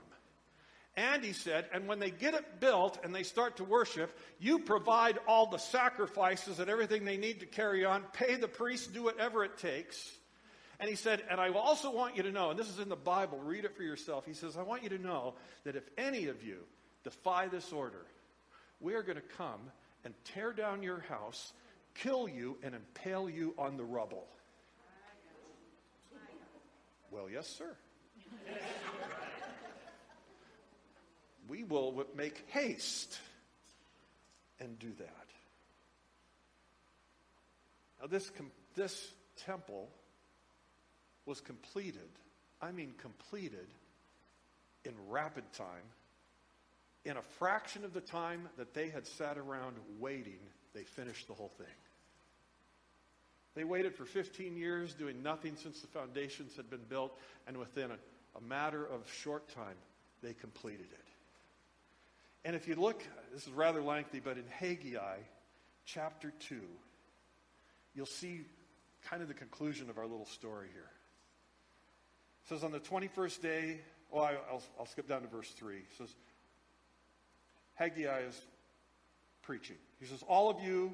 [0.96, 4.58] And he said, and when they get it built and they start to worship, you
[4.58, 9.04] provide all the sacrifices and everything they need to carry on, pay the priests, do
[9.04, 10.10] whatever it takes.
[10.80, 12.96] And he said, and I also want you to know, and this is in the
[12.96, 14.26] Bible, read it for yourself.
[14.26, 15.34] He says, I want you to know
[15.64, 16.58] that if any of you
[17.04, 18.04] defy this order,
[18.80, 19.60] we are going to come
[20.04, 21.52] and tear down your house,
[21.94, 24.26] kill you, and impale you on the rubble.
[27.10, 27.74] Well, yes, sir.
[31.48, 33.18] we will make haste
[34.60, 35.26] and do that.
[38.00, 39.10] Now, this, com- this
[39.44, 39.88] temple
[41.26, 42.08] was completed,
[42.60, 43.66] I mean, completed
[44.84, 45.84] in rapid time
[47.08, 50.38] in a fraction of the time that they had sat around waiting,
[50.74, 51.66] they finished the whole thing.
[53.54, 57.90] They waited for 15 years, doing nothing since the foundations had been built, and within
[57.90, 57.96] a,
[58.36, 59.74] a matter of short time,
[60.22, 61.04] they completed it.
[62.44, 63.02] And if you look,
[63.32, 65.16] this is rather lengthy, but in Haggai
[65.86, 66.60] chapter 2,
[67.94, 68.42] you'll see
[69.02, 70.90] kind of the conclusion of our little story here.
[72.44, 73.80] It says, On the 21st day,
[74.10, 75.76] well, I, will I'll skip down to verse 3.
[75.76, 76.14] It says,
[77.78, 78.40] Haggai is
[79.42, 79.76] preaching.
[80.00, 80.92] He says, All of you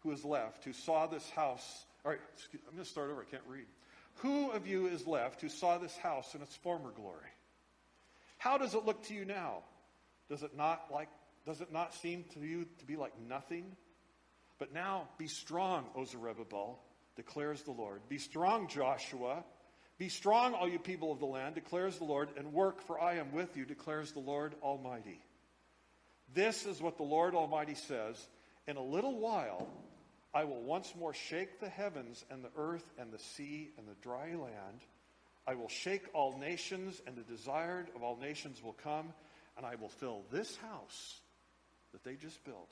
[0.00, 3.22] who is left who saw this house, all right, excuse, I'm going to start over,
[3.22, 3.66] I can't read.
[4.16, 7.30] Who of you is left who saw this house in its former glory?
[8.36, 9.58] How does it look to you now?
[10.28, 11.08] Does it not like
[11.46, 13.64] does it not seem to you to be like nothing?
[14.58, 16.78] But now be strong, O Zerubbabel,
[17.16, 18.02] declares the Lord.
[18.08, 19.44] Be strong, Joshua.
[19.98, 23.14] Be strong, all you people of the land, declares the Lord, and work, for I
[23.14, 25.20] am with you, declares the Lord Almighty.
[26.34, 28.26] This is what the Lord Almighty says
[28.66, 29.66] In a little while,
[30.34, 33.94] I will once more shake the heavens and the earth and the sea and the
[34.02, 34.80] dry land.
[35.46, 39.14] I will shake all nations, and the desired of all nations will come,
[39.56, 41.20] and I will fill this house
[41.92, 42.70] that they just built.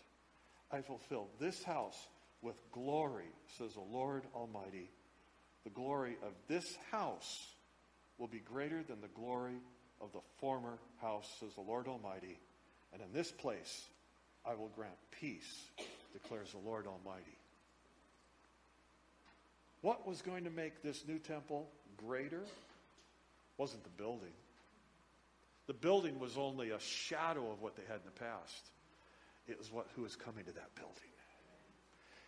[0.70, 1.96] I will fill this house
[2.42, 4.90] with glory, says the Lord Almighty.
[5.64, 7.48] The glory of this house
[8.18, 9.56] will be greater than the glory
[10.00, 12.38] of the former house, says the Lord Almighty.
[12.96, 13.84] And in this place
[14.46, 15.66] I will grant peace,
[16.14, 17.36] declares the Lord Almighty.
[19.82, 21.68] What was going to make this new temple
[21.98, 22.42] greater?
[23.58, 24.32] wasn't the building.
[25.66, 28.70] The building was only a shadow of what they had in the past.
[29.48, 31.15] It was what, who was coming to that building.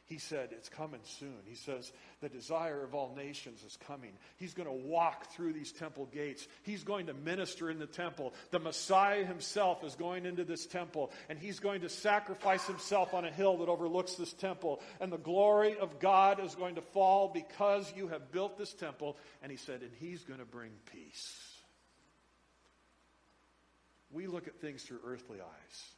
[0.09, 1.37] He said, It's coming soon.
[1.45, 1.93] He says,
[2.23, 4.13] The desire of all nations is coming.
[4.39, 6.49] He's going to walk through these temple gates.
[6.63, 8.33] He's going to minister in the temple.
[8.51, 13.27] The Messiah himself is going into this temple, and he's going to sacrifice himself on
[13.27, 14.81] a hill that overlooks this temple.
[14.99, 19.19] And the glory of God is going to fall because you have built this temple.
[19.43, 21.53] And he said, And he's going to bring peace.
[24.11, 25.91] We look at things through earthly eyes.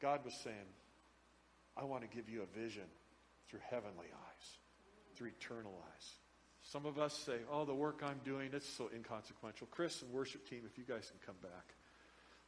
[0.00, 0.54] God was saying,
[1.78, 2.84] I want to give you a vision
[3.48, 4.58] through heavenly eyes,
[5.14, 6.10] through eternal eyes.
[6.62, 9.68] Some of us say, oh, the work I'm doing, it's so inconsequential.
[9.70, 11.74] Chris and worship team, if you guys can come back.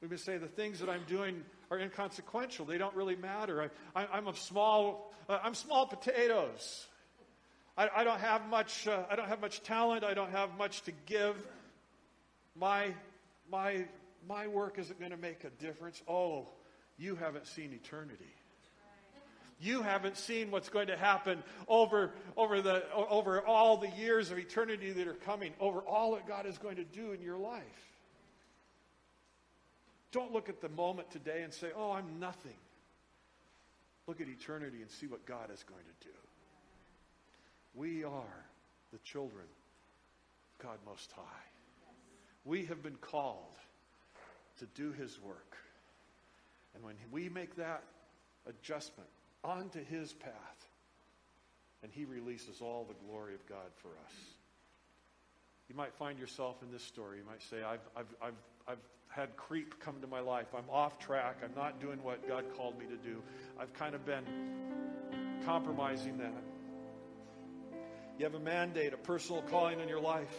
[0.02, 2.66] We would say the things that I'm doing are inconsequential.
[2.66, 3.70] They don't really matter.
[3.94, 6.86] I, am a small, uh, I'm small potatoes.
[7.76, 8.88] I, I don't have much.
[8.88, 10.04] Uh, I don't have much talent.
[10.04, 11.36] I don't have much to give.
[12.56, 12.94] My,
[13.50, 13.86] my,
[14.26, 16.02] my work isn't going to make a difference.
[16.08, 16.48] Oh,
[16.98, 18.34] you haven't seen eternity
[19.60, 24.38] you haven't seen what's going to happen over, over, the, over all the years of
[24.38, 27.62] eternity that are coming, over all that God is going to do in your life.
[30.12, 32.56] Don't look at the moment today and say, oh, I'm nothing.
[34.06, 36.14] Look at eternity and see what God is going to do.
[37.74, 38.46] We are
[38.92, 41.22] the children of God Most High.
[42.44, 43.58] We have been called
[44.58, 45.56] to do His work.
[46.74, 47.82] And when we make that
[48.46, 49.08] adjustment,
[49.44, 50.32] onto his path.
[51.82, 54.14] And he releases all the glory of God for us.
[55.68, 57.18] You might find yourself in this story.
[57.18, 58.34] You might say, I've, I've, I've,
[58.68, 58.78] I've
[59.08, 60.46] had creep come to my life.
[60.56, 61.38] I'm off track.
[61.42, 63.22] I'm not doing what God called me to do.
[63.58, 64.24] I've kind of been
[65.44, 66.42] compromising that.
[68.18, 70.34] You have a mandate, a personal calling in your life.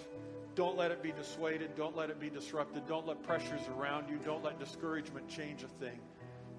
[0.54, 1.76] Don't let it be dissuaded.
[1.76, 2.86] Don't let it be disrupted.
[2.86, 4.20] Don't let pressures around you.
[4.24, 6.00] Don't let discouragement change a thing.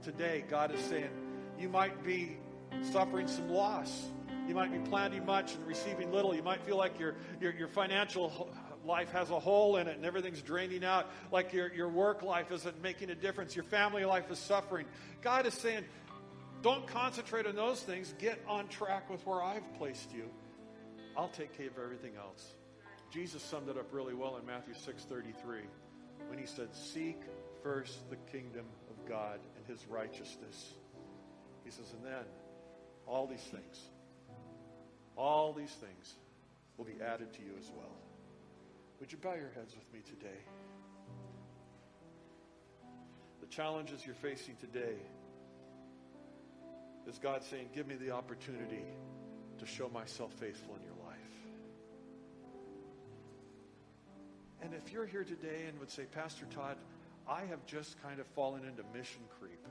[0.02, 1.10] Today, God is saying,
[1.58, 2.36] you might be
[2.92, 4.06] suffering some loss.
[4.48, 6.34] You might be planting much and receiving little.
[6.34, 8.50] You might feel like your, your, your financial
[8.84, 12.50] life has a hole in it and everything's draining out, like your, your work life
[12.50, 13.54] isn't making a difference.
[13.54, 14.86] Your family life is suffering.
[15.20, 15.84] God is saying,
[16.62, 18.14] don't concentrate on those things.
[18.18, 20.28] Get on track with where I've placed you.
[21.16, 22.54] I'll take care of everything else.
[23.12, 25.66] Jesus summed it up really well in Matthew 6:33
[26.28, 27.20] when he said, "Seek
[27.62, 30.74] first the kingdom of God and his righteousness."
[31.64, 32.24] He says, and then
[33.06, 33.80] all these things,
[35.16, 36.14] all these things
[36.76, 37.96] will be added to you as well.
[39.00, 40.38] Would you bow your heads with me today?
[43.40, 44.94] The challenges you're facing today
[47.08, 48.84] is God saying, Give me the opportunity
[49.58, 51.12] to show myself faithful in your life.
[54.62, 56.76] And if you're here today and would say, Pastor Todd,
[57.28, 59.66] I have just kind of fallen into mission creep.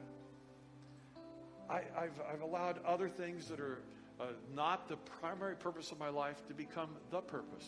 [1.72, 3.80] I, have I've allowed other things that are
[4.20, 7.66] uh, not the primary purpose of my life to become the purpose.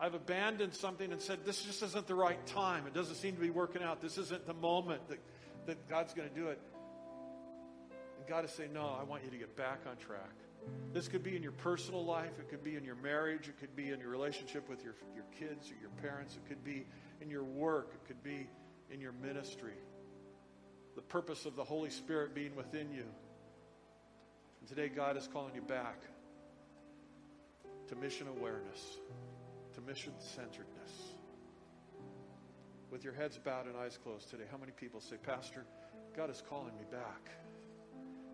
[0.00, 2.86] I've abandoned something and said, this just isn't the right time.
[2.88, 4.00] It doesn't seem to be working out.
[4.00, 5.18] This isn't the moment that,
[5.66, 6.60] that God's going to do it.
[8.18, 10.34] And God is saying, no, I want you to get back on track.
[10.92, 12.38] This could be in your personal life.
[12.40, 13.48] It could be in your marriage.
[13.48, 16.36] It could be in your relationship with your, your kids or your parents.
[16.36, 16.84] It could be
[17.20, 17.92] in your work.
[17.94, 18.48] It could be
[18.90, 19.74] in your ministry
[20.94, 23.04] the purpose of the Holy Spirit being within you.
[24.60, 26.00] And today, God is calling you back
[27.88, 28.98] to mission awareness,
[29.74, 30.92] to mission centeredness.
[32.90, 35.64] With your heads bowed and eyes closed today, how many people say, Pastor,
[36.16, 37.30] God is calling me back?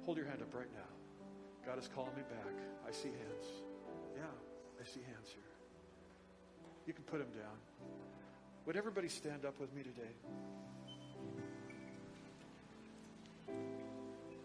[0.04, 1.64] Hold your hand up right now.
[1.64, 2.54] God is calling me back.
[2.86, 3.46] I see hands.
[4.16, 4.22] Yeah,
[4.80, 5.42] I see hands here.
[6.86, 7.56] You can put them down.
[8.66, 10.14] Would everybody stand up with me today?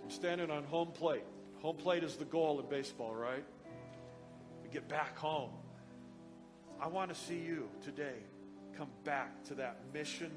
[0.04, 1.24] I'm standing on home plate.
[1.62, 3.44] Home plate is the goal in baseball, right?
[4.62, 5.52] We get back home.
[6.82, 8.18] I want to see you today
[8.78, 10.32] come back to that mission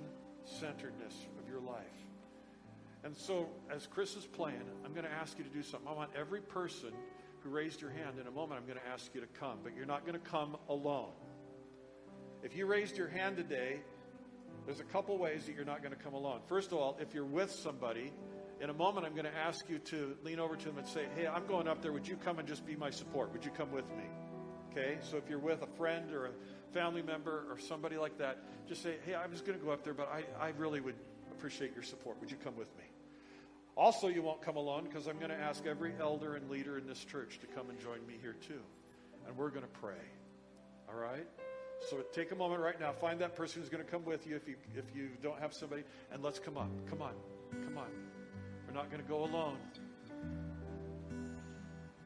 [0.45, 1.83] centeredness of your life.
[3.03, 5.89] And so, as Chris is playing, I'm going to ask you to do something.
[5.89, 6.93] I want every person
[7.41, 9.75] who raised your hand in a moment, I'm going to ask you to come, but
[9.77, 11.13] you're not going to come alone.
[12.43, 13.81] If you raised your hand today,
[14.65, 16.41] there's a couple ways that you're not going to come alone.
[16.47, 18.13] First of all, if you're with somebody,
[18.61, 21.07] in a moment, I'm going to ask you to lean over to them and say,
[21.15, 21.93] Hey, I'm going up there.
[21.93, 23.33] Would you come and just be my support?
[23.33, 24.05] Would you come with me?
[24.71, 24.99] Okay?
[25.03, 26.31] So if you're with a friend or a
[26.73, 28.39] family member or somebody like that,
[28.69, 30.97] just say, Hey, I'm just going to go up there, but I, I really would
[31.31, 32.19] appreciate your support.
[32.21, 32.85] Would you come with me?
[33.77, 36.87] Also, you won't come alone because I'm going to ask every elder and leader in
[36.87, 38.61] this church to come and join me here too.
[39.27, 40.01] And we're going to pray.
[40.89, 41.27] All right?
[41.91, 42.93] So take a moment right now.
[42.93, 45.53] Find that person who's going to come with you if you if you don't have
[45.53, 46.71] somebody, and let's come up.
[46.89, 47.13] Come on,
[47.65, 48.16] come on.
[48.77, 49.57] Not going to go alone.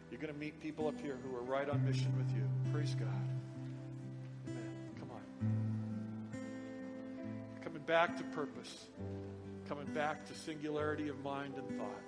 [0.09, 2.49] You're going to meet people up here who are right on mission with you.
[2.73, 3.09] Praise God.
[4.49, 4.63] Amen.
[5.01, 5.21] Come on.
[7.65, 8.87] Coming back to purpose.
[9.69, 12.03] Coming back to singularity of mind and thought.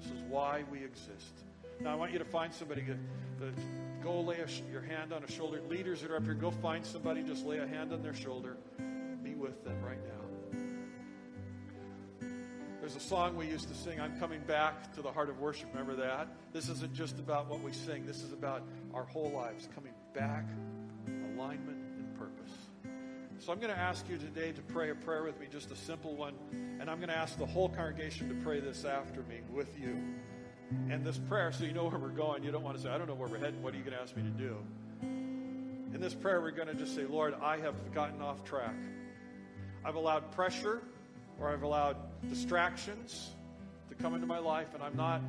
[0.00, 1.44] This is why we exist.
[1.80, 2.84] Now, I want you to find somebody.
[4.02, 5.60] Go lay a, your hand on a shoulder.
[5.68, 7.22] Leaders that are up here, go find somebody.
[7.22, 8.56] Just lay a hand on their shoulder.
[9.22, 10.19] Be with them right now.
[12.90, 15.68] There's a song we used to sing, I'm coming back to the heart of worship.
[15.70, 16.26] Remember that?
[16.52, 20.44] This isn't just about what we sing, this is about our whole lives coming back,
[21.06, 22.50] alignment, and purpose.
[23.38, 25.76] So I'm going to ask you today to pray a prayer with me, just a
[25.76, 26.34] simple one.
[26.80, 29.96] And I'm going to ask the whole congregation to pray this after me with you.
[30.90, 32.42] And this prayer, so you know where we're going.
[32.42, 33.62] You don't want to say, I don't know where we're heading.
[33.62, 34.56] What are you going to ask me to do?
[35.02, 38.74] In this prayer, we're going to just say, Lord, I have gotten off track.
[39.84, 40.82] I've allowed pressure
[41.40, 41.96] or I've allowed
[42.28, 43.30] distractions
[43.88, 45.22] to come into my life, and I'm not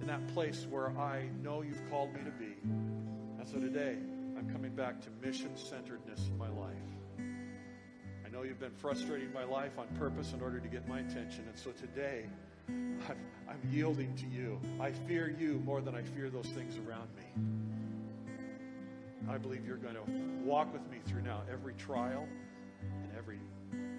[0.00, 2.54] in that place where I know you've called me to be.
[3.38, 3.96] And so today,
[4.38, 6.76] I'm coming back to mission centeredness in my life.
[8.24, 11.44] I know you've been frustrating my life on purpose in order to get my attention.
[11.48, 12.26] And so today,
[12.68, 13.16] I'm,
[13.48, 14.60] I'm yielding to you.
[14.80, 17.24] I fear you more than I fear those things around me.
[19.28, 20.04] I believe you're going to
[20.44, 22.28] walk with me through now every trial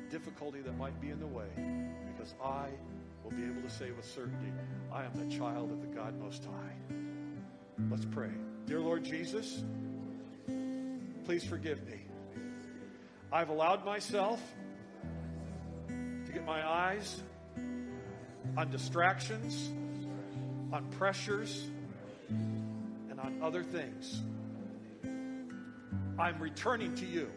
[0.10, 1.48] difficulty that might be in the way
[2.14, 2.68] because I
[3.24, 4.52] will be able to say with certainty,
[4.92, 6.96] I am the child of the God Most High.
[7.90, 8.32] Let's pray.
[8.66, 9.64] Dear Lord Jesus,
[11.26, 12.02] please forgive me.
[13.32, 14.42] I've allowed myself
[15.88, 17.22] to get my eyes
[18.56, 19.72] on distractions,
[20.72, 21.70] on pressures,
[22.30, 24.22] and on other things.
[26.20, 27.30] I'm returning to you.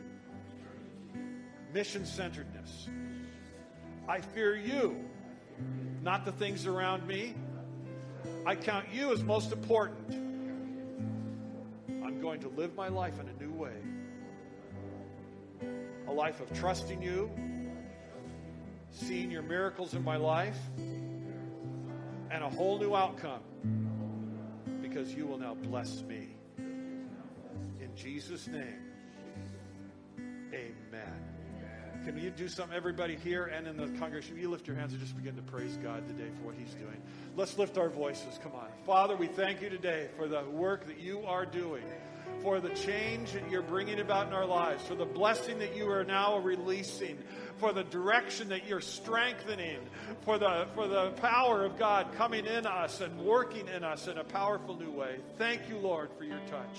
[1.72, 2.88] Mission centeredness.
[4.08, 5.04] I fear you,
[6.02, 7.34] not the things around me.
[8.44, 10.10] I count you as most important.
[12.04, 13.74] I'm going to live my life in a new way
[16.10, 17.30] a life of trusting you,
[18.90, 20.58] seeing your miracles in my life
[22.30, 23.42] and a whole new outcome
[24.82, 26.36] because you will now bless me.
[26.58, 28.82] In Jesus' name,
[30.52, 31.39] amen.
[32.04, 34.38] Can you do something, everybody here and in the congregation?
[34.38, 37.00] You lift your hands and just begin to praise God today for what He's doing.
[37.36, 38.38] Let's lift our voices.
[38.42, 38.68] Come on.
[38.86, 41.84] Father, we thank you today for the work that you are doing
[42.42, 45.90] for the change that you're bringing about in our lives, for the blessing that you
[45.90, 47.18] are now releasing,
[47.58, 49.78] for the direction that you're strengthening,
[50.22, 54.18] for the, for the power of God coming in us and working in us in
[54.18, 55.16] a powerful new way.
[55.38, 56.78] Thank you, Lord, for your touch.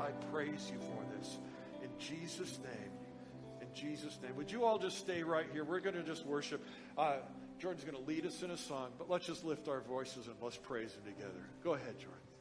[0.00, 1.38] I praise you for this.
[1.82, 2.91] In Jesus' name.
[3.74, 4.36] Jesus' name.
[4.36, 5.64] Would you all just stay right here?
[5.64, 6.64] We're going to just worship.
[6.96, 7.16] Uh,
[7.58, 10.36] Jordan's going to lead us in a song, but let's just lift our voices and
[10.42, 11.46] let's praise him together.
[11.62, 12.31] Go ahead, Jordan.